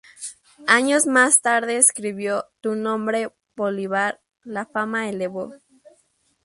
Años 0.65 1.05
más 1.05 1.43
tarde 1.43 1.77
escribió 1.77 2.45
"Tu 2.59 2.73
nombre, 2.73 3.31
Bolívar, 3.55 4.19
la 4.43 4.65
fama 4.65 5.07
elevó". 5.07 5.53